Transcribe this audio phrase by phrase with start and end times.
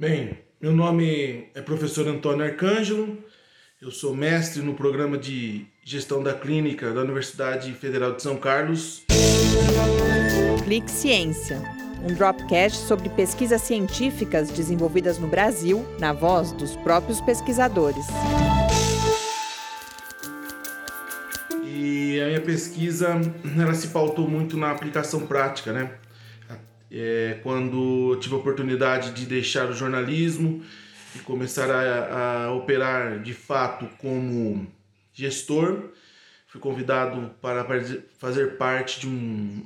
[0.00, 3.18] Bem, meu nome é professor Antônio Arcângelo,
[3.82, 9.02] eu sou mestre no programa de gestão da clínica da Universidade Federal de São Carlos.
[10.64, 11.60] Clique Ciência,
[12.02, 18.06] um dropcast sobre pesquisas científicas desenvolvidas no Brasil, na voz dos próprios pesquisadores.
[21.62, 23.20] E a minha pesquisa,
[23.54, 25.90] ela se pautou muito na aplicação prática, né?
[26.90, 30.64] É, quando tive a oportunidade de deixar o jornalismo
[31.14, 34.66] e começar a, a operar de fato como
[35.12, 35.90] gestor,
[36.48, 37.64] fui convidado para
[38.18, 39.64] fazer parte de um,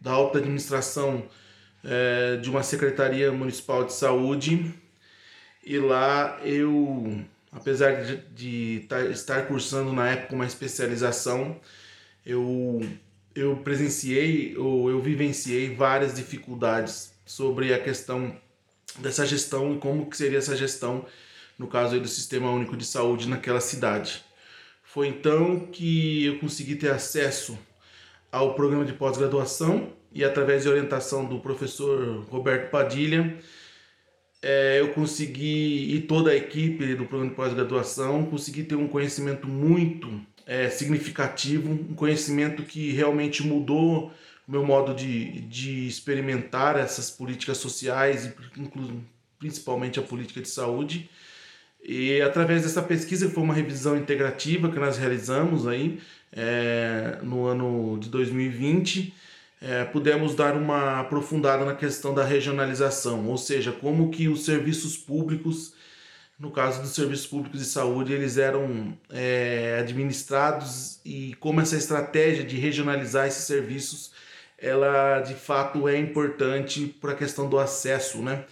[0.00, 1.28] da alta administração
[1.84, 4.72] é, de uma secretaria municipal de saúde.
[5.62, 11.60] E lá eu, apesar de, de estar cursando na época uma especialização,
[12.24, 12.80] eu
[13.34, 18.36] eu presenciei ou eu vivenciei várias dificuldades sobre a questão
[18.98, 21.04] dessa gestão e como que seria essa gestão
[21.58, 24.24] no caso aí do Sistema Único de Saúde naquela cidade.
[24.82, 27.58] Foi então que eu consegui ter acesso
[28.30, 33.36] ao programa de pós-graduação e através de orientação do professor Roberto Padilha,
[34.40, 39.48] é, eu consegui, e toda a equipe do programa de pós-graduação, consegui ter um conhecimento
[39.48, 44.12] muito é, significativo, um conhecimento que realmente mudou
[44.46, 48.30] o meu modo de, de experimentar essas políticas sociais,
[49.38, 51.08] principalmente a política de saúde.
[51.82, 55.98] E através dessa pesquisa, foi uma revisão integrativa que nós realizamos aí
[56.32, 59.14] é, no ano de 2020,
[59.60, 64.96] é, pudemos dar uma aprofundada na questão da regionalização, ou seja, como que os serviços
[64.96, 65.74] públicos
[66.38, 72.44] no caso dos serviços públicos de saúde, eles eram é, administrados e como essa estratégia
[72.44, 74.12] de regionalizar esses serviços,
[74.58, 78.44] ela de fato é importante para a questão do acesso, né?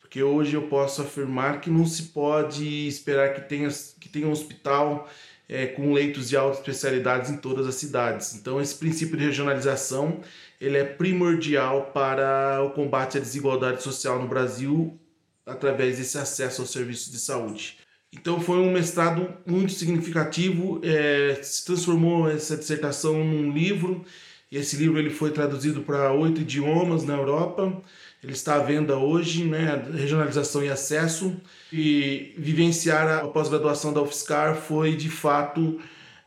[0.00, 3.68] Porque hoje eu posso afirmar que não se pode esperar que tenha,
[4.00, 5.08] que tenha um hospital
[5.48, 8.34] é, com leitos de alta especialidades em todas as cidades.
[8.34, 10.20] Então esse princípio de regionalização
[10.60, 15.00] ele é primordial para o combate à desigualdade social no Brasil
[15.46, 17.78] através desse acesso aos serviços de saúde.
[18.12, 24.04] Então foi um mestrado muito significativo, é, se transformou essa dissertação num livro,
[24.50, 27.80] e esse livro ele foi traduzido para oito idiomas na Europa,
[28.22, 31.40] ele está à venda hoje, né, regionalização e acesso,
[31.72, 35.80] e vivenciar a pós-graduação da UFSCar foi de fato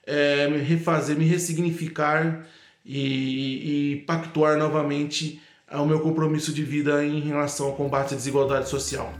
[0.06, 2.47] é, me refazer, me ressignificar
[2.85, 5.41] e, e pactuar novamente
[5.73, 9.11] ao meu compromisso de vida em relação ao combate à desigualdade social.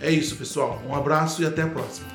[0.00, 0.80] É isso, pessoal.
[0.88, 2.06] Um abraço e até a próxima.